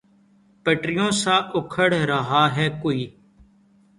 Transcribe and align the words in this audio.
پٹریوں 0.65 1.09
سا 1.13 1.35
اکھڑ 1.55 1.93
رہا 1.93 2.43
ہے 2.55 2.67
کوئی 2.81 3.05